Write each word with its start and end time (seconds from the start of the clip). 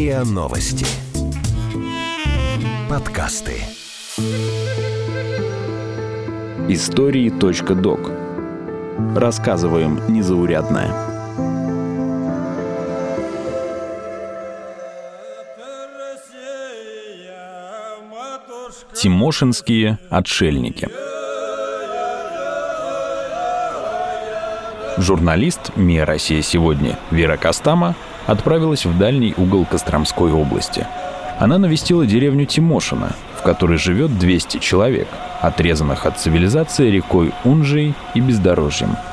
РИА 0.00 0.24
Новости. 0.24 0.86
Подкасты. 2.88 3.56
Истории.док. 6.70 8.10
Рассказываем 9.14 10.00
незаурядное. 10.08 10.88
Тимошинские 18.94 19.98
отшельники. 20.08 20.88
Журналист 24.96 25.76
МИА 25.76 26.06
«Россия 26.06 26.40
сегодня» 26.40 26.98
Вера 27.10 27.36
Костама 27.36 27.94
отправилась 28.26 28.86
в 28.86 28.96
дальний 28.98 29.34
угол 29.36 29.64
Костромской 29.64 30.32
области. 30.32 30.86
Она 31.38 31.58
навестила 31.58 32.06
деревню 32.06 32.46
Тимошина, 32.46 33.12
в 33.38 33.42
которой 33.42 33.78
живет 33.78 34.18
200 34.18 34.58
человек, 34.58 35.08
отрезанных 35.40 36.06
от 36.06 36.18
цивилизации 36.18 36.90
рекой 36.90 37.32
Унжей 37.44 37.94
и 38.14 38.20
бездорожьем– 38.20 38.96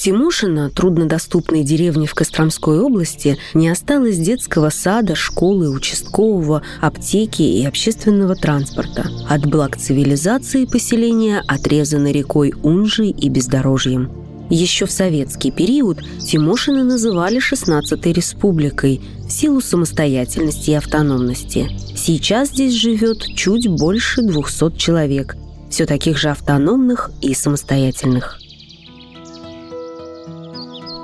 Тимошино, 0.00 0.70
труднодоступной 0.70 1.62
деревне 1.62 2.06
в 2.06 2.14
Костромской 2.14 2.80
области, 2.80 3.36
не 3.52 3.68
осталось 3.68 4.16
детского 4.16 4.70
сада, 4.70 5.14
школы, 5.14 5.68
участкового, 5.68 6.62
аптеки 6.80 7.42
и 7.42 7.66
общественного 7.66 8.34
транспорта. 8.34 9.10
От 9.28 9.44
благ 9.44 9.76
цивилизации 9.76 10.64
поселения 10.64 11.42
отрезаны 11.46 12.12
рекой 12.12 12.54
Унжей 12.62 13.10
и 13.10 13.28
бездорожьем. 13.28 14.10
Еще 14.48 14.86
в 14.86 14.90
советский 14.90 15.50
период 15.50 15.98
Тимошина 16.18 16.82
называли 16.82 17.38
16-й 17.38 18.12
республикой 18.14 19.02
в 19.26 19.30
силу 19.30 19.60
самостоятельности 19.60 20.70
и 20.70 20.74
автономности. 20.74 21.68
Сейчас 21.94 22.48
здесь 22.48 22.72
живет 22.72 23.18
чуть 23.36 23.68
больше 23.68 24.22
200 24.22 24.78
человек, 24.78 25.36
все 25.68 25.84
таких 25.84 26.16
же 26.16 26.30
автономных 26.30 27.10
и 27.20 27.34
самостоятельных. 27.34 28.38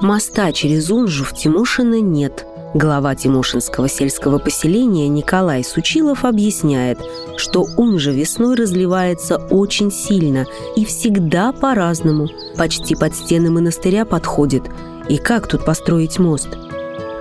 Моста 0.03 0.53
через 0.53 0.91
Унжу 0.91 1.25
в 1.25 1.33
Тимошино 1.33 2.01
нет. 2.01 2.47
Глава 2.75 3.15
Тимошинского 3.15 3.89
сельского 3.89 4.39
поселения 4.39 5.09
Николай 5.09 5.65
Сучилов 5.65 6.27
объясняет, 6.27 6.99
что 7.39 7.67
Унжа 7.79 8.11
весной 8.11 8.57
разливается 8.57 9.39
очень 9.39 9.91
сильно 9.91 10.47
и 10.77 10.85
всегда 10.85 11.51
по-разному. 11.53 12.29
Почти 12.59 12.95
под 12.95 13.15
стены 13.15 13.51
монастыря 13.51 14.05
подходит. 14.05 14.65
И 15.09 15.17
как 15.17 15.47
тут 15.47 15.65
построить 15.65 16.19
мост? 16.19 16.49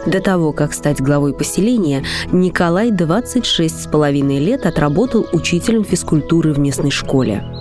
До 0.06 0.20
того, 0.20 0.52
как 0.52 0.74
стать 0.74 1.02
главой 1.02 1.34
поселения, 1.34 2.04
Николай 2.34 2.92
26 2.92 3.84
с 3.84 3.88
половиной 3.88 4.40
лет 4.40 4.66
отработал 4.66 5.26
учителем 5.32 5.86
физкультуры 5.86 6.52
в 6.52 6.60
местной 6.60 6.92
школе 6.92 7.55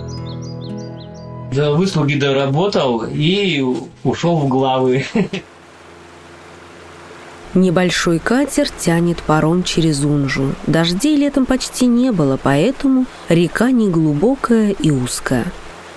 до 1.55 1.71
выслуги 1.71 2.15
доработал 2.15 3.03
и 3.03 3.63
ушел 4.03 4.37
в 4.37 4.47
главы. 4.47 5.05
Небольшой 7.53 8.19
катер 8.19 8.69
тянет 8.69 9.23
паром 9.23 9.63
через 9.63 10.03
Унжу. 10.03 10.51
Дождей 10.67 11.15
летом 11.15 11.45
почти 11.45 11.85
не 11.85 12.11
было, 12.11 12.37
поэтому 12.41 13.05
река 13.29 13.71
неглубокая 13.71 14.71
и 14.71 14.91
узкая. 14.91 15.45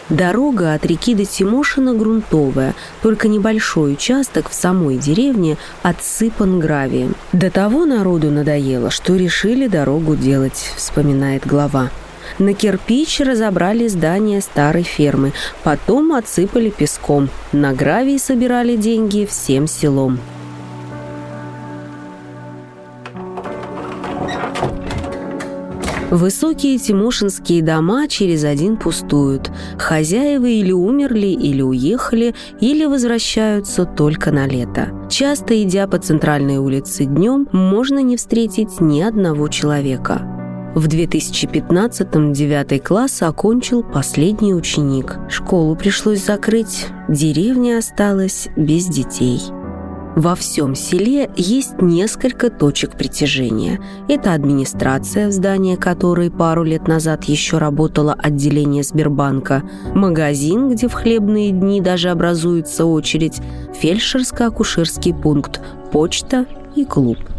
Дорога 0.09 0.73
от 0.73 0.87
реки 0.87 1.15
до 1.15 1.25
Тимошина 1.25 1.95
грунтовая, 1.95 2.75
только 3.03 3.27
небольшой 3.29 3.95
участок 3.95 4.49
в 4.49 4.55
самой 4.55 4.97
деревне 4.97 5.59
отсыпан 5.83 6.61
гравием. 6.61 7.15
До 7.33 7.51
того 7.51 7.85
народу 7.85 8.31
надоело, 8.31 8.91
что 8.91 9.17
решили 9.17 9.67
дорогу 9.67 10.15
делать, 10.15 10.73
вспоминает 10.77 11.45
глава. 11.45 11.91
На 12.39 12.55
кирпич 12.55 13.21
разобрали 13.21 13.89
здание 13.89 14.41
старой 14.41 14.83
фермы, 14.83 15.33
потом 15.63 16.13
отсыпали 16.13 16.71
песком. 16.71 17.29
На 17.53 17.73
гравий 17.73 18.19
собирали 18.19 18.77
деньги 18.77 19.27
всем 19.27 19.67
селом. 19.67 20.19
Высокие 26.11 26.79
тимошинские 26.79 27.63
дома 27.63 28.09
через 28.09 28.43
один 28.45 28.79
пустуют. 28.79 29.51
Хозяева 29.79 30.47
или 30.47 30.73
умерли, 30.73 31.27
или 31.27 31.61
уехали, 31.61 32.35
или 32.61 32.87
возвращаются 32.87 33.85
только 33.85 34.31
на 34.31 34.47
лето. 34.47 34.89
Часто, 35.11 35.63
идя 35.63 35.87
по 35.87 35.99
центральной 35.99 36.57
улице 36.57 37.05
днем, 37.05 37.47
можно 37.53 37.99
не 37.99 38.17
встретить 38.17 38.81
ни 38.81 39.03
одного 39.03 39.49
человека. 39.49 40.38
В 40.75 40.87
2015-м 40.87 42.33
9 42.35 42.85
класс 42.85 43.23
окончил 43.23 43.83
последний 43.83 44.55
ученик. 44.55 45.17
Школу 45.29 45.75
пришлось 45.75 46.25
закрыть, 46.25 46.87
деревня 47.09 47.79
осталась 47.79 48.49
без 48.55 48.87
детей. 48.87 49.41
Во 50.15 50.35
всем 50.35 50.75
селе 50.75 51.31
есть 51.37 51.81
несколько 51.81 52.51
точек 52.51 52.99
притяжения. 52.99 53.81
Это 54.09 54.35
администрация, 54.35 55.29
в 55.29 55.33
здании 55.33 55.77
которой 55.77 56.31
пару 56.31 56.65
лет 56.65 56.87
назад 56.87 57.25
еще 57.25 57.57
работало 57.57 58.13
отделение 58.13 58.83
Сбербанка, 58.83 59.63
магазин, 59.95 60.69
где 60.69 60.87
в 60.87 60.93
хлебные 60.93 61.51
дни 61.51 61.81
даже 61.81 62.11
образуется 62.11 62.85
очередь, 62.85 63.41
фельдшерско-акушерский 63.81 65.19
пункт, 65.19 65.61
почта 65.93 66.47
и 66.77 66.85
клуб– 66.85 67.19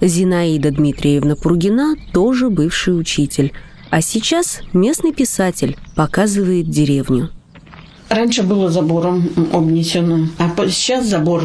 Зинаида 0.00 0.70
Дмитриевна 0.70 1.36
Пургина 1.36 1.96
тоже 2.12 2.50
бывший 2.50 2.98
учитель, 2.98 3.52
а 3.90 4.00
сейчас 4.00 4.60
местный 4.72 5.12
писатель 5.12 5.76
показывает 5.96 6.70
деревню. 6.70 7.30
Раньше 8.08 8.42
было 8.42 8.70
забором 8.70 9.28
обнесено, 9.52 10.28
а 10.38 10.50
сейчас 10.68 11.06
забор 11.06 11.42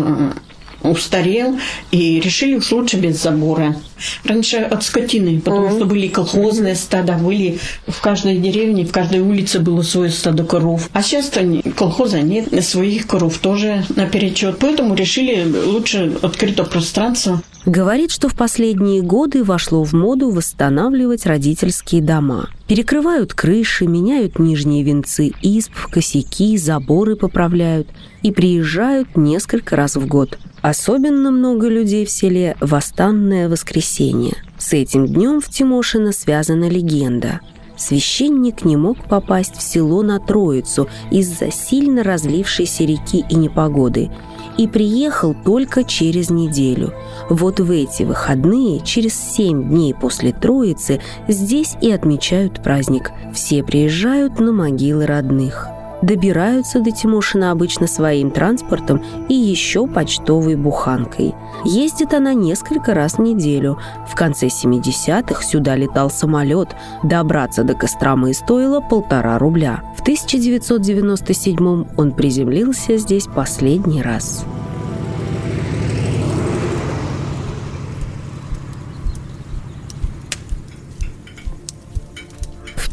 устарел, 0.84 1.58
и 1.92 2.20
решили 2.20 2.56
уж 2.56 2.72
лучше 2.72 2.98
без 2.98 3.22
забора. 3.22 3.76
Раньше 4.24 4.58
от 4.58 4.84
скотины, 4.84 5.40
потому 5.40 5.68
mm-hmm. 5.68 5.76
что 5.78 5.86
были 5.86 6.08
колхозные 6.08 6.76
стада, 6.76 7.14
были 7.14 7.60
в 7.88 8.02
каждой 8.02 8.38
деревне, 8.38 8.86
в 8.86 8.92
каждой 8.92 9.22
улице 9.22 9.60
было 9.60 9.82
свое 9.82 10.12
стадо 10.12 10.44
коров. 10.44 10.90
А 10.94 11.02
сейчас 11.02 11.32
колхоза 11.76 12.22
нет, 12.22 12.48
своих 12.64 13.08
коров 13.08 13.38
тоже 13.38 13.86
наперечет. 13.96 14.58
Поэтому 14.60 14.96
решили 14.96 15.46
лучше 15.66 16.14
открытое 16.22 16.66
пространство. 16.66 17.42
Говорит, 17.66 18.12
что 18.12 18.28
в 18.28 18.36
последние 18.36 19.02
годы 19.02 19.44
вошло 19.44 19.84
в 19.84 19.94
моду 19.94 20.30
восстанавливать 20.30 21.26
родительские 21.26 22.02
дома. 22.02 22.50
Перекрывают 22.68 23.34
крыши, 23.34 23.86
меняют 23.88 24.40
нижние 24.40 24.84
венцы 24.84 25.32
изб, 25.42 25.74
косяки, 25.92 26.58
заборы 26.58 27.18
поправляют 27.18 27.90
и 28.22 28.32
приезжают 28.32 29.18
несколько 29.18 29.76
раз 29.76 29.98
в 29.98 30.08
год. 30.08 30.40
Особенно 30.62 31.30
много 31.30 31.68
людей 31.68 32.06
в 32.06 32.10
селе 32.10 32.56
в 32.62 32.74
Останное 32.74 33.50
воскресенье. 33.50 34.38
С 34.58 34.72
этим 34.72 35.08
днем 35.08 35.42
в 35.42 35.50
Тимошино 35.50 36.14
связана 36.14 36.70
легенда. 36.70 37.42
Священник 37.76 38.64
не 38.64 38.78
мог 38.78 39.10
попасть 39.10 39.58
в 39.58 39.62
село 39.62 40.02
на 40.02 40.20
Троицу 40.20 40.88
из-за 41.12 41.52
сильно 41.52 42.02
разлившейся 42.02 42.86
реки 42.86 43.26
и 43.30 43.36
непогоды 43.36 44.10
и 44.58 44.68
приехал 44.68 45.34
только 45.34 45.84
через 45.84 46.30
неделю. 46.30 46.94
Вот 47.30 47.60
в 47.60 47.72
эти 47.72 48.04
выходные, 48.04 48.82
через 48.82 49.14
семь 49.14 49.70
дней 49.70 49.94
после 49.94 50.32
Троицы, 50.32 51.02
здесь 51.28 51.76
и 51.82 51.92
отмечают 51.92 52.62
праздник. 52.64 53.12
Все 53.34 53.64
приезжают 53.64 54.40
на 54.40 54.52
могилы 54.52 55.06
родных 55.06 55.68
добираются 56.04 56.80
до 56.80 56.92
Тимошина 56.92 57.52
обычно 57.52 57.88
своим 57.88 58.30
транспортом 58.30 59.02
и 59.30 59.34
еще 59.34 59.88
почтовой 59.88 60.56
буханкой. 60.56 61.34
Ездит 61.66 62.14
она 62.14 62.34
несколько 62.34 62.94
раз 62.94 63.14
в 63.14 63.22
неделю. 63.22 63.80
В 64.08 64.16
конце 64.16 64.48
70-х 64.48 65.44
сюда 65.44 65.76
летал 65.76 66.12
самолет. 66.12 66.70
Добраться 67.04 67.64
до 67.64 67.74
Костромы 67.74 68.34
стоило 68.34 68.82
полтора 68.82 69.40
рубля. 69.40 69.82
В 69.98 70.02
1997 70.02 71.86
он 71.98 72.12
приземлился 72.12 72.98
здесь 72.98 73.26
последний 73.26 74.02
раз. 74.02 74.46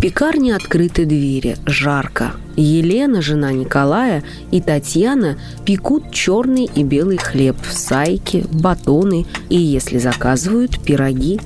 Пекарне 0.00 0.56
открыты 0.56 1.05
двери, 1.05 1.56
жарко. 1.67 2.32
Елена, 2.56 3.23
жена 3.23 3.52
Николая, 3.52 4.25
и 4.50 4.61
Татьяна 4.61 5.38
пекут 5.64 6.11
черный 6.12 6.64
и 6.75 6.82
белый 6.82 7.19
хлеб, 7.19 7.56
сайки, 7.70 8.44
батоны 8.50 9.26
и, 9.49 9.56
если 9.56 9.99
заказывают, 9.99 10.81
пироги. 10.82 11.41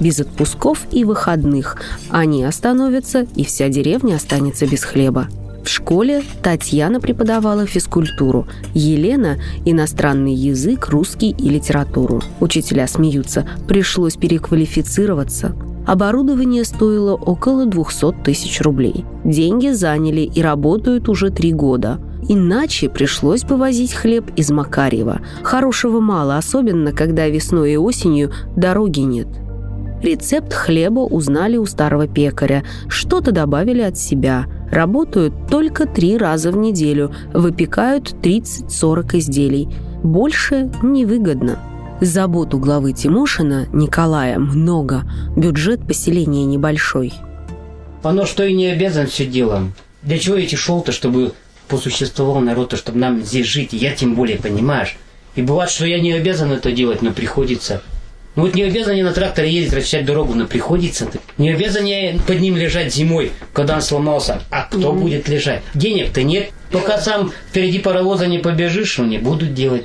Без 0.00 0.20
отпусков 0.20 0.86
и 0.90 1.04
выходных 1.04 1.80
они 2.10 2.44
остановятся, 2.44 3.26
и 3.36 3.44
вся 3.44 3.68
деревня 3.68 4.16
останется 4.16 4.66
без 4.66 4.82
хлеба. 4.84 5.28
В 5.64 5.68
школе 5.68 6.24
Татьяна 6.42 7.00
преподавала 7.00 7.66
физкультуру, 7.66 8.48
Елена– 8.74 9.38
иностранный 9.64 10.34
язык, 10.34 10.88
русский 10.88 11.30
и 11.30 11.48
литературу. 11.48 12.20
Учителя 12.40 12.88
смеются, 12.88 13.48
пришлось 13.68 14.16
переквалифицироваться. 14.16 15.54
Оборудование 15.86 16.64
стоило 16.64 17.14
около 17.14 17.66
200 17.66 18.22
тысяч 18.24 18.60
рублей. 18.60 19.04
Деньги 19.24 19.68
заняли 19.70 20.20
и 20.20 20.40
работают 20.40 21.08
уже 21.08 21.30
три 21.30 21.52
года. 21.52 21.98
Иначе 22.28 22.88
пришлось 22.88 23.42
бы 23.42 23.56
возить 23.56 23.92
хлеб 23.92 24.30
из 24.36 24.50
Макарьева. 24.50 25.20
Хорошего 25.42 26.00
мало, 26.00 26.36
особенно 26.36 26.92
когда 26.92 27.26
весной 27.28 27.72
и 27.72 27.76
осенью 27.76 28.32
дороги 28.56 29.00
нет. 29.00 29.26
Рецепт 30.02 30.52
хлеба 30.52 31.00
узнали 31.00 31.56
у 31.56 31.66
старого 31.66 32.08
пекаря, 32.08 32.64
что-то 32.88 33.32
добавили 33.32 33.82
от 33.82 33.96
себя. 33.96 34.46
Работают 34.70 35.32
только 35.48 35.86
три 35.86 36.16
раза 36.16 36.50
в 36.50 36.56
неделю, 36.56 37.12
выпекают 37.32 38.12
30-40 38.22 39.18
изделий. 39.18 39.68
Больше 40.02 40.70
невыгодно. 40.82 41.58
Забот 42.04 42.52
у 42.52 42.58
главы 42.58 42.94
Тимошина, 42.94 43.68
Николая, 43.72 44.36
много. 44.36 45.04
Бюджет 45.36 45.86
поселения 45.86 46.44
небольшой. 46.44 47.12
Оно 48.02 48.26
что 48.26 48.44
и 48.44 48.52
не 48.52 48.66
обязан 48.66 49.06
все 49.06 49.24
делом. 49.24 49.72
Для 50.02 50.18
чего 50.18 50.34
я 50.34 50.48
шел-то, 50.48 50.90
чтобы 50.90 51.32
посуществовал 51.68 52.40
народ-то, 52.40 52.76
чтобы 52.76 52.98
нам 52.98 53.22
здесь 53.22 53.46
жить, 53.46 53.72
я 53.72 53.94
тем 53.94 54.16
более, 54.16 54.36
понимаешь? 54.36 54.96
И 55.36 55.42
бывает, 55.42 55.70
что 55.70 55.86
я 55.86 56.00
не 56.00 56.10
обязан 56.10 56.50
это 56.50 56.72
делать, 56.72 57.02
но 57.02 57.12
приходится. 57.12 57.82
Ну 58.34 58.42
вот 58.42 58.56
не 58.56 58.64
обязан 58.64 58.96
я 58.96 59.04
на 59.04 59.12
тракторе 59.12 59.52
ездить, 59.52 59.74
расчищать 59.74 60.04
дорогу, 60.04 60.34
но 60.34 60.46
приходится. 60.46 61.04
-то. 61.04 61.20
Не 61.38 61.50
обязан 61.50 61.84
я 61.84 62.18
под 62.26 62.40
ним 62.40 62.56
лежать 62.56 62.92
зимой, 62.92 63.30
когда 63.52 63.76
он 63.76 63.82
сломался. 63.82 64.42
А 64.50 64.64
кто 64.64 64.92
mm-hmm. 64.92 64.98
будет 64.98 65.28
лежать? 65.28 65.62
Денег-то 65.74 66.24
нет. 66.24 66.50
Пока 66.72 66.98
сам 66.98 67.30
впереди 67.50 67.78
паровоза 67.78 68.26
не 68.26 68.40
побежишь, 68.40 68.98
ну 68.98 69.04
не 69.04 69.18
будут 69.18 69.54
делать. 69.54 69.84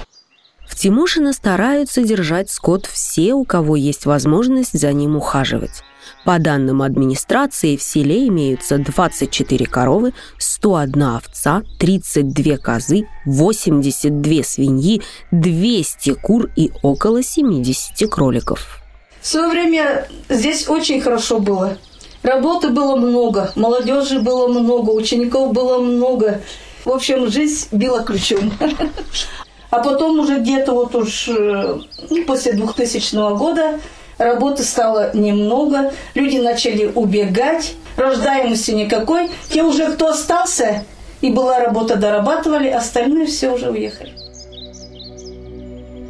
В 0.67 0.75
Тимошино 0.75 1.33
стараются 1.33 2.03
держать 2.03 2.51
скот 2.51 2.85
все, 2.85 3.33
у 3.33 3.45
кого 3.45 3.75
есть 3.75 4.05
возможность 4.05 4.77
за 4.77 4.91
ним 4.91 5.15
ухаживать. 5.15 5.81
По 6.25 6.39
данным 6.39 6.81
администрации, 6.81 7.77
в 7.77 7.81
селе 7.81 8.27
имеются 8.27 8.77
24 8.77 9.65
коровы, 9.65 10.13
101 10.37 11.01
овца, 11.01 11.63
32 11.79 12.57
козы, 12.57 13.07
82 13.25 14.43
свиньи, 14.43 15.01
200 15.31 16.15
кур 16.15 16.49
и 16.55 16.71
около 16.83 17.23
70 17.23 18.09
кроликов. 18.09 18.81
В 19.21 19.27
свое 19.27 19.47
время 19.47 20.07
здесь 20.27 20.67
очень 20.67 21.01
хорошо 21.01 21.39
было. 21.39 21.77
Работы 22.23 22.69
было 22.69 22.97
много, 22.97 23.53
молодежи 23.55 24.19
было 24.19 24.47
много, 24.47 24.89
учеников 24.89 25.53
было 25.53 25.79
много. 25.79 26.41
В 26.83 26.89
общем, 26.91 27.29
жизнь 27.31 27.67
била 27.71 28.03
ключом. 28.03 28.51
А 29.77 29.83
потом 29.83 30.19
уже 30.19 30.39
где-то 30.39 30.71
вот 30.71 30.95
уж 30.95 31.27
э, 31.29 31.77
ну, 32.09 32.25
после 32.25 32.53
2000 32.53 33.37
года 33.37 33.79
работы 34.17 34.63
стало 34.63 35.15
немного, 35.15 35.93
люди 36.15 36.37
начали 36.37 36.91
убегать, 36.95 37.75
рождаемости 37.95 38.71
никакой. 38.71 39.29
Те 39.51 39.61
уже, 39.61 39.91
кто 39.91 40.07
остался, 40.07 40.83
и 41.21 41.29
была 41.29 41.59
работа, 41.59 41.95
дорабатывали, 41.95 42.69
остальные 42.69 43.27
все 43.27 43.53
уже 43.53 43.69
уехали. 43.69 44.13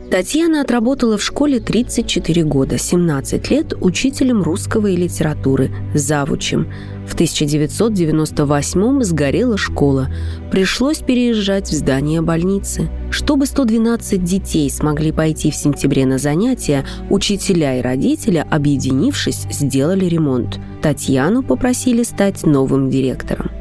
Татьяна 0.09 0.61
отработала 0.61 1.17
в 1.17 1.23
школе 1.23 1.59
34 1.59 2.43
года, 2.45 2.77
17 2.77 3.51
лет 3.51 3.73
учителем 3.81 4.41
русского 4.41 4.87
и 4.87 4.95
литературы, 4.95 5.69
завучем. 5.93 6.71
В 7.05 7.13
1998 7.13 9.03
сгорела 9.03 9.57
школа. 9.57 10.07
Пришлось 10.49 10.99
переезжать 10.99 11.69
в 11.69 11.73
здание 11.73 12.21
больницы. 12.21 12.89
Чтобы 13.11 13.47
112 13.47 14.23
детей 14.23 14.69
смогли 14.69 15.11
пойти 15.11 15.51
в 15.51 15.55
сентябре 15.55 16.05
на 16.05 16.19
занятия, 16.19 16.85
учителя 17.09 17.77
и 17.77 17.81
родители, 17.81 18.45
объединившись, 18.49 19.45
сделали 19.51 20.05
ремонт. 20.05 20.57
Татьяну 20.81 21.43
попросили 21.43 22.03
стать 22.03 22.45
новым 22.45 22.89
директором. 22.89 23.51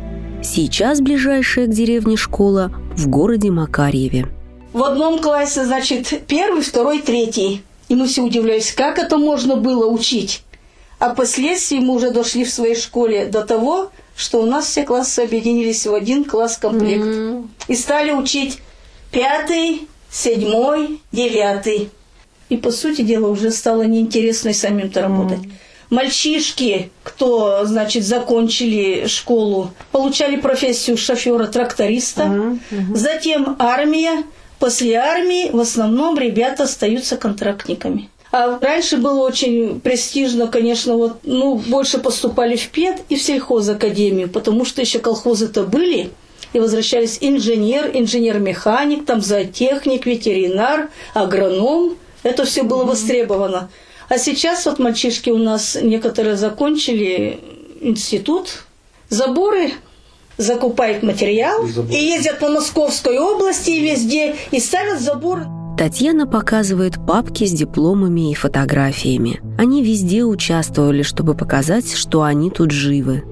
Сейчас 0.44 1.00
ближайшая 1.00 1.66
к 1.66 1.70
деревне 1.70 2.16
школа 2.16 2.70
в 2.96 3.08
городе 3.08 3.50
Макарьеве. 3.50 4.28
В 4.76 4.82
одном 4.82 5.20
классе, 5.20 5.64
значит, 5.64 6.26
первый, 6.26 6.60
второй, 6.60 7.00
третий. 7.00 7.62
И 7.88 7.94
мы 7.94 8.06
все 8.06 8.20
удивлялись, 8.20 8.72
как 8.72 8.98
это 8.98 9.16
можно 9.16 9.56
было 9.56 9.86
учить. 9.86 10.42
А 10.98 11.14
впоследствии 11.14 11.78
мы 11.78 11.94
уже 11.94 12.10
дошли 12.10 12.44
в 12.44 12.50
своей 12.50 12.76
школе 12.76 13.24
до 13.24 13.42
того, 13.46 13.90
что 14.14 14.42
у 14.42 14.44
нас 14.44 14.66
все 14.66 14.82
классы 14.82 15.20
объединились 15.20 15.86
в 15.86 15.94
один 15.94 16.24
класс-комплект. 16.24 17.02
Mm-hmm. 17.02 17.46
И 17.68 17.74
стали 17.74 18.10
учить 18.10 18.58
пятый, 19.10 19.88
седьмой, 20.10 21.00
девятый. 21.10 21.88
И, 22.50 22.58
по 22.58 22.70
сути 22.70 23.00
дела, 23.00 23.28
уже 23.28 23.52
стало 23.52 23.84
неинтересно 23.84 24.50
и 24.50 24.52
самим-то 24.52 25.00
работать. 25.00 25.38
Mm-hmm. 25.38 25.52
Мальчишки, 25.88 26.90
кто, 27.02 27.64
значит, 27.64 28.04
закончили 28.04 29.06
школу, 29.06 29.70
получали 29.90 30.36
профессию 30.36 30.98
шофера-тракториста. 30.98 32.24
Mm-hmm. 32.24 32.94
Затем 32.94 33.56
армия, 33.58 34.22
После 34.58 34.94
армии 34.94 35.50
в 35.50 35.60
основном 35.60 36.18
ребята 36.18 36.64
остаются 36.64 37.16
контрактниками. 37.16 38.08
А 38.32 38.58
раньше 38.58 38.96
было 38.96 39.20
очень 39.20 39.80
престижно, 39.80 40.46
конечно, 40.48 40.96
вот, 40.96 41.18
ну, 41.22 41.54
больше 41.54 41.98
поступали 41.98 42.56
в 42.56 42.68
ПЕД 42.70 43.02
и 43.08 43.16
в 43.16 43.22
сельхозакадемию, 43.22 44.28
потому 44.28 44.64
что 44.64 44.80
еще 44.80 44.98
колхозы-то 44.98 45.62
были, 45.62 46.10
и 46.52 46.58
возвращались 46.58 47.18
инженер, 47.20 47.90
инженер-механик, 47.92 49.04
там 49.04 49.20
зоотехник, 49.20 50.06
ветеринар, 50.06 50.90
агроном. 51.14 51.96
Это 52.22 52.44
все 52.44 52.62
было 52.62 52.84
востребовано. 52.84 53.70
А 54.08 54.18
сейчас 54.18 54.66
вот 54.66 54.78
мальчишки 54.78 55.30
у 55.30 55.38
нас 55.38 55.76
некоторые 55.80 56.36
закончили 56.36 57.40
институт, 57.80 58.64
заборы 59.08 59.72
закупают 60.36 61.02
материал 61.02 61.66
и 61.90 61.94
ездят 61.94 62.38
по 62.38 62.48
Московской 62.48 63.18
области 63.18 63.70
и 63.70 63.80
везде 63.80 64.36
и 64.50 64.60
ставят 64.60 65.00
забор. 65.00 65.44
Татьяна 65.78 66.26
показывает 66.26 66.94
папки 67.06 67.44
с 67.44 67.52
дипломами 67.52 68.30
и 68.30 68.34
фотографиями. 68.34 69.40
Они 69.58 69.82
везде 69.82 70.24
участвовали, 70.24 71.02
чтобы 71.02 71.34
показать, 71.34 71.94
что 71.94 72.22
они 72.22 72.50
тут 72.50 72.70
живы. 72.70 73.24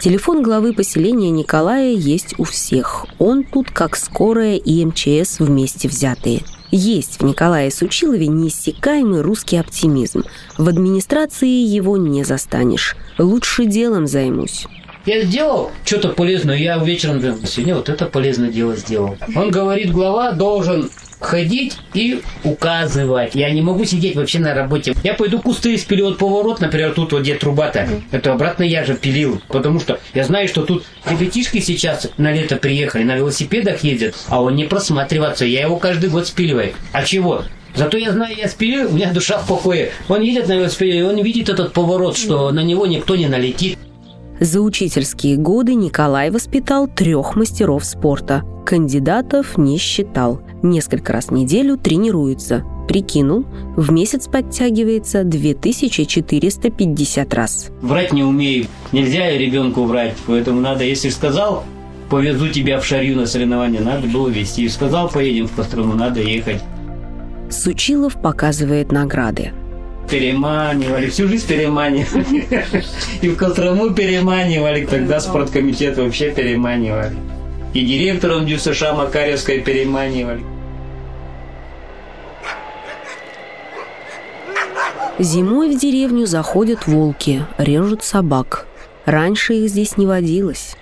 Телефон 0.00 0.42
главы 0.42 0.72
поселения 0.74 1.30
Николая 1.30 1.92
есть 1.92 2.38
у 2.38 2.44
всех. 2.44 3.06
Он 3.18 3.44
тут 3.44 3.70
как 3.70 3.96
скорая 3.96 4.56
и 4.56 4.84
МЧС 4.84 5.40
вместе 5.40 5.88
взятые– 5.88 6.42
есть 6.70 7.20
в 7.20 7.24
Николае 7.24 7.70
Сучилове 7.70 8.26
неиссякаемый 8.26 9.20
русский 9.20 9.56
оптимизм. 9.56 10.24
В 10.56 10.68
администрации 10.68 11.64
его 11.64 11.96
не 11.96 12.24
застанешь. 12.24 12.96
Лучше 13.18 13.66
делом 13.66 14.06
займусь. 14.06 14.66
Я 15.06 15.22
сделал 15.22 15.70
что-то 15.84 16.10
полезное, 16.10 16.56
я 16.56 16.76
вечером 16.78 17.22
сегодня 17.46 17.74
вот 17.74 17.88
это 17.88 18.04
полезное 18.06 18.50
дело 18.50 18.76
сделал. 18.76 19.16
Он 19.34 19.50
говорит, 19.50 19.90
глава 19.90 20.32
должен 20.32 20.90
ходить 21.20 21.76
и 21.94 22.22
указывать. 22.44 23.34
Я 23.34 23.50
не 23.50 23.62
могу 23.62 23.84
сидеть 23.84 24.16
вообще 24.16 24.38
на 24.38 24.54
работе. 24.54 24.94
Я 25.02 25.14
пойду 25.14 25.40
кусты 25.40 25.76
спилю 25.78 26.06
вот 26.06 26.18
поворот, 26.18 26.60
например, 26.60 26.92
тут 26.94 27.12
вот 27.12 27.22
где 27.22 27.34
труба-то. 27.34 27.80
Mm. 27.80 28.02
Это 28.12 28.32
обратно 28.32 28.62
я 28.62 28.84
же 28.84 28.94
пилил. 28.94 29.40
Потому 29.48 29.80
что 29.80 29.98
я 30.14 30.24
знаю, 30.24 30.48
что 30.48 30.62
тут 30.62 30.84
ребятишки 31.06 31.60
сейчас 31.60 32.08
на 32.16 32.32
лето 32.32 32.56
приехали, 32.56 33.02
на 33.02 33.16
велосипедах 33.16 33.82
ездят, 33.84 34.14
а 34.28 34.42
он 34.42 34.56
не 34.56 34.64
просматриваться. 34.64 35.44
Я 35.44 35.62
его 35.62 35.76
каждый 35.76 36.10
год 36.10 36.26
спиливаю. 36.26 36.72
А 36.92 37.02
чего? 37.02 37.44
Зато 37.74 37.96
я 37.96 38.12
знаю, 38.12 38.36
я 38.36 38.48
спилю, 38.48 38.88
у 38.88 38.92
меня 38.92 39.12
душа 39.12 39.38
в 39.38 39.46
покое. 39.46 39.92
Он 40.08 40.20
едет 40.22 40.48
на 40.48 40.54
велосипеде, 40.54 40.98
и 40.98 41.02
он 41.02 41.22
видит 41.22 41.48
этот 41.48 41.72
поворот, 41.72 42.16
что 42.16 42.50
на 42.50 42.60
него 42.60 42.86
никто 42.86 43.14
не 43.14 43.28
налетит. 43.28 43.78
За 44.40 44.60
учительские 44.60 45.36
годы 45.36 45.74
Николай 45.74 46.30
воспитал 46.30 46.86
трех 46.86 47.34
мастеров 47.34 47.84
спорта. 47.84 48.44
Кандидатов 48.64 49.58
не 49.58 49.78
считал. 49.78 50.40
Несколько 50.62 51.12
раз 51.12 51.26
в 51.26 51.32
неделю 51.32 51.76
тренируется. 51.76 52.62
Прикинул, 52.86 53.44
в 53.76 53.90
месяц 53.90 54.28
подтягивается 54.28 55.24
2450 55.24 57.34
раз. 57.34 57.70
Врать 57.82 58.12
не 58.12 58.22
умею. 58.22 58.66
Нельзя 58.92 59.36
ребенку 59.36 59.82
врать. 59.84 60.14
Поэтому 60.26 60.60
надо, 60.60 60.84
если 60.84 61.08
сказал, 61.08 61.64
повезу 62.08 62.48
тебя 62.48 62.78
в 62.78 62.86
Шарью 62.86 63.16
на 63.16 63.26
соревнования, 63.26 63.80
надо 63.80 64.06
было 64.06 64.28
вести. 64.28 64.68
Сказал, 64.68 65.10
поедем 65.10 65.48
в 65.48 65.52
Кострому, 65.52 65.94
надо 65.94 66.20
ехать. 66.20 66.62
Сучилов 67.50 68.22
показывает 68.22 68.92
награды 68.92 69.52
переманивали, 70.08 71.08
всю 71.08 71.28
жизнь 71.28 71.46
переманивали. 71.46 72.44
И 73.20 73.28
в 73.28 73.36
Кострому 73.36 73.90
переманивали, 73.90 74.86
тогда 74.86 75.20
спорткомитет 75.20 75.98
вообще 75.98 76.30
переманивали. 76.30 77.16
И 77.74 77.84
директором 77.84 78.46
ДЮСШ 78.46 78.82
Макаревской 78.96 79.60
переманивали. 79.60 80.42
Зимой 85.18 85.74
в 85.74 85.80
деревню 85.80 86.26
заходят 86.26 86.86
волки, 86.86 87.44
режут 87.58 88.04
собак. 88.04 88.66
Раньше 89.04 89.54
их 89.54 89.68
здесь 89.68 89.96
не 89.96 90.06
водилось. 90.06 90.76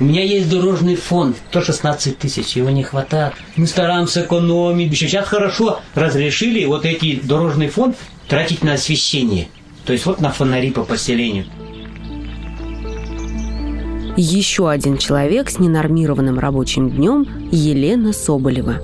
У 0.00 0.04
меня 0.04 0.24
есть 0.24 0.50
дорожный 0.50 0.96
фонд, 0.96 1.36
то 1.50 1.60
16 1.60 2.18
тысяч, 2.18 2.56
его 2.56 2.70
не 2.70 2.82
хватает. 2.82 3.34
Мы 3.56 3.66
стараемся 3.66 4.22
экономить. 4.22 4.96
Сейчас 4.96 5.26
хорошо 5.26 5.80
разрешили 5.94 6.64
вот 6.64 6.84
эти 6.84 7.20
дорожный 7.22 7.68
фонд 7.68 7.96
тратить 8.28 8.62
на 8.62 8.74
освещение. 8.74 9.48
То 9.84 9.92
есть 9.92 10.06
вот 10.06 10.20
на 10.20 10.30
фонари 10.30 10.70
по 10.70 10.84
поселению. 10.84 11.46
Еще 14.16 14.70
один 14.70 14.96
человек 14.96 15.50
с 15.50 15.58
ненормированным 15.58 16.38
рабочим 16.38 16.88
днем– 16.88 17.26
Елена 17.50 18.12
Соболева. 18.12 18.80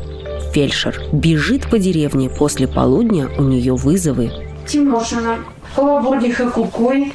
Фельдшер 0.52 1.00
бежит 1.12 1.70
по 1.70 1.78
деревне, 1.78 2.28
после 2.28 2.66
полудня 2.66 3.28
у 3.38 3.42
нее 3.42 3.76
вызовы. 3.76 4.32
Тимошина, 4.66 5.38
Колободиха, 5.76 6.50
Кукуй, 6.50 7.12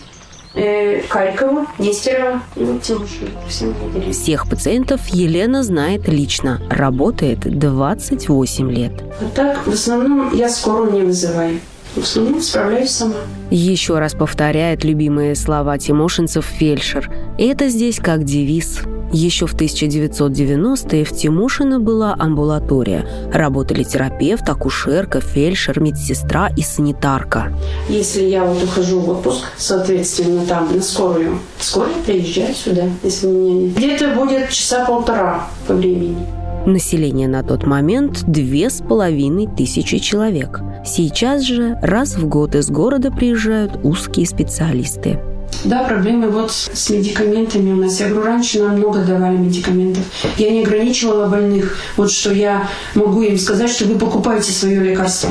э, 0.54 1.02
Карькова, 1.10 1.66
Нестерова 1.78 2.42
и 2.56 2.64
вот 2.64 2.82
Тимошина. 2.82 3.30
Всем. 3.50 3.74
Всех 4.14 4.50
пациентов 4.50 5.06
Елена 5.08 5.62
знает 5.64 6.08
лично, 6.08 6.62
работает 6.70 7.40
28 7.42 8.72
лет. 8.72 8.94
А 9.20 9.26
так, 9.36 9.68
в 9.68 9.74
основном, 9.74 10.34
я 10.34 10.48
скорую 10.48 10.94
не 10.94 11.02
вызываю. 11.02 11.60
В 11.96 12.00
основном 12.00 12.42
справляюсь 12.42 12.92
сама. 12.92 13.16
Еще 13.52 13.98
раз 14.00 14.14
повторяет 14.14 14.84
любимые 14.84 15.36
слова 15.36 15.78
тимошинцев 15.78 16.46
фельдшер. 16.46 17.10
Это 17.38 17.70
здесь 17.70 18.00
как 18.00 18.26
девиз. 18.26 18.82
Еще 19.14 19.46
в 19.46 19.56
1990-е 19.56 21.06
в 21.06 21.12
Тимошино 21.16 21.80
была 21.80 22.16
амбулатория. 22.20 23.08
Работали 23.32 23.84
терапевт, 23.84 24.50
акушерка, 24.50 25.22
фельдшер, 25.22 25.80
медсестра 25.80 26.50
и 26.50 26.62
санитарка. 26.62 27.54
Если 27.88 28.24
я 28.24 28.44
вот 28.44 28.62
ухожу 28.62 29.00
в 29.00 29.10
отпуск, 29.12 29.46
соответственно, 29.56 30.46
там 30.46 30.76
на 30.76 30.82
скорую, 30.82 31.40
скорая 31.60 31.94
приезжает 32.06 32.58
сюда, 32.58 32.90
если 33.04 33.28
меня 33.28 33.68
нет. 33.68 33.78
Где-то 33.78 34.16
будет 34.16 34.50
часа 34.50 34.84
полтора 34.84 35.48
по 35.66 35.74
времени. 35.74 36.18
Население 36.66 37.28
на 37.28 37.44
тот 37.44 37.64
момент 37.64 38.24
две 38.26 38.72
с 38.72 38.82
половиной 38.82 39.48
тысячи 39.48 40.00
человек. 40.00 40.62
Сейчас 40.84 41.44
же 41.44 41.78
раз 41.84 42.16
в 42.16 42.28
год 42.28 42.56
из 42.56 42.70
города 42.70 43.12
приезжают 43.12 43.80
узкие 43.84 44.26
специалисты. 44.26 45.20
Да, 45.64 45.84
проблемы 45.84 46.30
вот 46.30 46.52
с 46.52 46.90
медикаментами 46.90 47.72
у 47.72 47.76
нас. 47.76 48.00
Я 48.00 48.10
говорю, 48.10 48.26
раньше 48.26 48.60
нам 48.60 48.78
много 48.78 49.04
давали 49.04 49.38
медикаментов. 49.38 50.04
Я 50.38 50.50
не 50.50 50.64
ограничивала 50.64 51.28
больных. 51.28 51.78
Вот 51.98 52.12
что 52.12 52.34
я 52.34 52.68
могу 52.96 53.22
им 53.22 53.38
сказать, 53.38 53.70
что 53.70 53.86
вы 53.86 54.00
покупаете 54.00 54.52
свое 54.52 54.80
лекарство. 54.80 55.30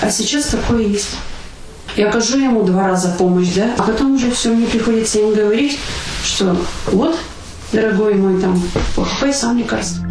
А 0.00 0.10
сейчас 0.10 0.46
такое 0.46 0.82
есть. 0.82 1.10
Я 1.94 2.08
окажу 2.08 2.38
ему 2.38 2.62
два 2.62 2.88
раза 2.88 3.14
помощь, 3.18 3.52
да, 3.54 3.74
а 3.76 3.82
потом 3.82 4.14
уже 4.14 4.30
все, 4.30 4.48
мне 4.48 4.66
приходится 4.66 5.18
им 5.20 5.34
говорить, 5.34 5.78
что 6.24 6.56
вот, 6.90 7.16
дорогой 7.70 8.14
мой, 8.14 8.40
там, 8.40 8.60
покупай 8.96 9.32
сам 9.32 9.58
лекарство. 9.58 10.04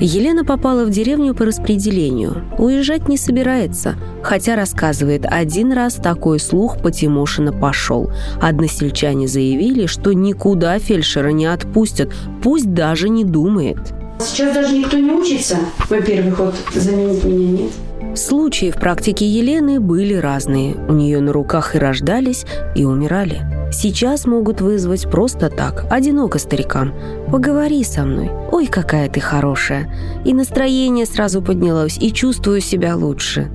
Елена 0.00 0.44
попала 0.44 0.84
в 0.84 0.90
деревню 0.90 1.34
по 1.34 1.46
распределению. 1.46 2.44
Уезжать 2.58 3.08
не 3.08 3.16
собирается, 3.16 3.96
хотя 4.22 4.54
рассказывает, 4.54 5.24
один 5.24 5.72
раз 5.72 5.94
такой 5.94 6.38
слух 6.38 6.82
по 6.82 6.90
Тимошина 6.90 7.52
пошел. 7.52 8.10
Односельчане 8.40 9.26
заявили, 9.26 9.86
что 9.86 10.12
никуда 10.12 10.78
фельдшера 10.78 11.30
не 11.30 11.46
отпустят, 11.46 12.12
пусть 12.42 12.72
даже 12.74 13.08
не 13.08 13.24
думает. 13.24 13.78
Сейчас 14.18 14.54
даже 14.54 14.76
никто 14.76 14.98
не 14.98 15.10
учится. 15.10 15.56
Во-первых, 15.88 16.38
вот 16.38 16.54
заменить 16.74 17.24
меня 17.24 17.62
нет. 17.62 18.18
Случаи 18.18 18.70
в 18.70 18.76
практике 18.76 19.26
Елены 19.26 19.80
были 19.80 20.14
разные. 20.14 20.74
У 20.74 20.92
нее 20.92 21.20
на 21.20 21.32
руках 21.32 21.74
и 21.74 21.78
рождались, 21.78 22.46
и 22.74 22.84
умирали. 22.84 23.55
Сейчас 23.72 24.26
могут 24.26 24.60
вызвать 24.60 25.10
просто 25.10 25.50
так, 25.50 25.86
одиноко 25.90 26.38
старикам. 26.38 26.94
«Поговори 27.30 27.82
со 27.84 28.04
мной. 28.04 28.30
Ой, 28.52 28.66
какая 28.66 29.08
ты 29.08 29.20
хорошая». 29.20 29.92
И 30.24 30.32
настроение 30.32 31.06
сразу 31.06 31.42
поднялось, 31.42 31.98
и 31.98 32.12
чувствую 32.12 32.60
себя 32.60 32.96
лучше. 32.96 33.50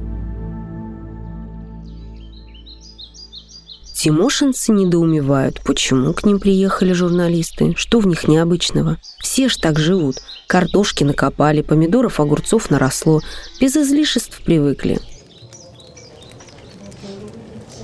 Тимошинцы 4.02 4.72
недоумевают, 4.72 5.62
почему 5.64 6.12
к 6.14 6.26
ним 6.26 6.40
приехали 6.40 6.92
журналисты, 6.92 7.76
что 7.78 8.00
в 8.00 8.08
них 8.08 8.28
необычного. 8.28 8.98
Все 9.20 9.48
ж 9.48 9.58
так 9.58 9.78
живут. 9.78 10.16
Картошки 10.48 11.04
накопали, 11.04 11.62
помидоров, 11.62 12.20
огурцов 12.20 12.72
наросло. 12.72 13.22
Без 13.60 13.78
излишеств 13.78 14.42
привыкли. 14.44 15.00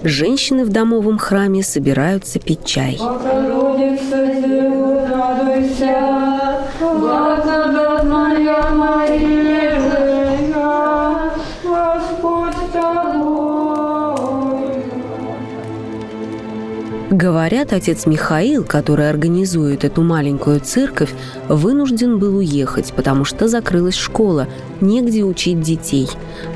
Женщины 0.04 0.64
в 0.64 0.70
домовом 0.70 1.18
храме 1.18 1.64
собираются 1.64 2.40
пить 2.40 2.66
чай. 2.66 2.98
Богородица, 3.00 4.16
радуйся, 5.10 6.18
Говорят, 17.18 17.74
отец 17.74 18.06
Михаил, 18.06 18.64
который 18.64 19.10
организует 19.10 19.84
эту 19.84 20.04
маленькую 20.04 20.60
церковь, 20.60 21.10
вынужден 21.50 22.20
был 22.20 22.38
уехать, 22.38 22.94
потому 22.96 23.26
что 23.26 23.48
закрылась 23.48 23.96
школа, 23.96 24.48
негде 24.82 25.24
учить 25.24 25.60
детей. 25.60 26.08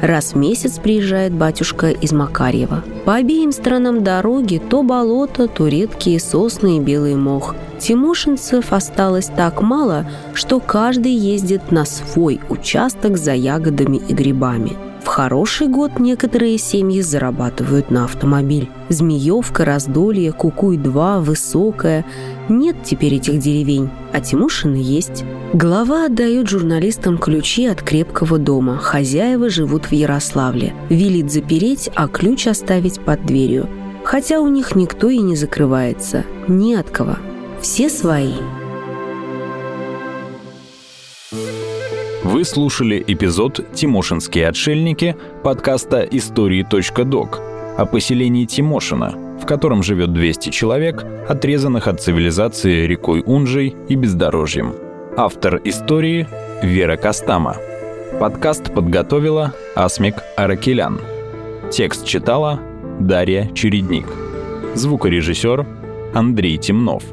Раз 0.04 0.34
в 0.34 0.36
месяц 0.36 0.78
приезжает 0.78 1.34
батюшка 1.34 1.90
из 1.90 2.12
Макарьева. 2.12 2.84
По 3.06 3.16
обеим 3.16 3.52
сторонам 3.52 4.04
дороги 4.04 4.62
то 4.70 4.84
болото, 4.84 5.48
то 5.48 5.68
редкие 5.68 6.20
сосны 6.20 6.78
и 6.78 6.80
белый 6.80 7.16
мох. 7.16 7.56
Тимошинцев 7.80 8.72
осталось 8.72 9.32
так 9.36 9.64
мало, 9.64 10.06
что 10.36 10.60
каждый 10.60 11.14
ездит 11.14 11.72
на 11.72 11.86
свой 11.86 12.40
участок 12.50 13.18
за 13.18 13.34
ягодами 13.34 13.98
и 13.98 14.14
грибами. 14.14 14.91
В 15.04 15.08
хороший 15.08 15.68
год 15.68 16.00
некоторые 16.00 16.58
семьи 16.58 17.02
зарабатывают 17.02 17.90
на 17.90 18.06
автомобиль. 18.06 18.70
Змеевка, 18.90 19.66
Раздолье, 19.66 20.32
Кукуй-2, 20.32 21.22
Высокая. 21.22 22.06
Нет 22.50 22.76
теперь 22.84 23.16
этих 23.16 23.40
деревень, 23.40 23.90
а 24.14 24.22
Тимошины 24.22 24.78
есть. 24.78 25.24
Глава 25.54 26.06
отдает 26.06 26.48
журналистам 26.48 27.18
ключи 27.18 27.66
от 27.66 27.82
крепкого 27.82 28.38
дома. 28.38 28.78
Хозяева 28.78 29.50
живут 29.50 29.86
в 29.86 29.92
Ярославле. 29.92 30.74
Велит 30.90 31.32
запереть, 31.32 31.90
а 31.96 32.08
ключ 32.08 32.48
оставить 32.48 33.02
под 33.02 33.26
дверью. 33.26 33.68
Хотя 34.04 34.40
у 34.40 34.48
них 34.48 34.76
никто 34.76 35.10
и 35.10 35.18
не 35.18 35.36
закрывается. 35.36 36.24
Ни 36.48 36.74
от 36.74 36.90
кого. 36.90 37.18
Все 37.62 37.90
свои. 37.90 38.34
Вы 42.32 42.46
слушали 42.46 43.04
эпизод 43.06 43.60
«Тимошинские 43.74 44.48
отшельники» 44.48 45.18
подкаста 45.44 46.04
«Истории.док» 46.04 47.42
о 47.78 47.86
поселении 47.86 48.46
Тимошина, 48.46 49.38
в 49.38 49.46
котором 49.46 49.84
живет 49.84 50.14
200 50.14 50.50
человек, 50.50 51.04
отрезанных 51.28 51.90
от 51.90 52.02
цивилизации 52.02 52.88
рекой 52.88 53.22
Унжей 53.26 53.76
и 53.90 53.96
бездорожьем. 53.96 54.74
Автор 55.18 55.60
истории– 55.66 56.26
Вера 56.64 56.96
Костама. 56.96 57.58
Подкаст 58.18 58.74
подготовила 58.74 59.54
Асмик 59.76 60.16
Аракелян. 60.38 61.02
Текст 61.70 62.06
читала 62.06 62.62
Дарья 63.02 63.54
Чередник. 63.54 64.06
Звукорежиссер 64.76 65.68
Андрей 66.14 66.58
Темнов. 66.58 67.04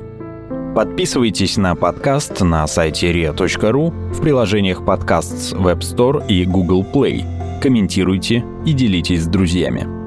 Подписывайтесь 0.74 1.56
на 1.56 1.74
подкаст 1.74 2.40
на 2.40 2.66
сайте 2.66 3.12
ria.ru, 3.12 4.12
в 4.12 4.20
приложениях 4.20 4.84
подкаст 4.84 5.54
Web 5.54 5.80
Store 5.80 6.24
и 6.28 6.44
Google 6.44 6.84
Play. 6.84 7.24
Комментируйте 7.60 8.44
и 8.64 8.72
делитесь 8.72 9.24
с 9.24 9.26
друзьями. 9.26 9.97